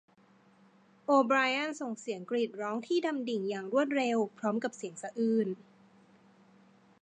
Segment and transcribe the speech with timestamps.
[1.05, 5.47] โอไบรอันส่งเสียงกรีดร้องที่ดำดิ่งอย่างรวดเร็วพร้อมกับเสียงสะอื้น